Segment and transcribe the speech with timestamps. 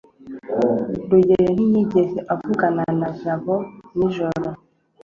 [1.09, 3.55] rugeyo ntiyigeze avugana na jabo
[3.95, 4.49] nijoro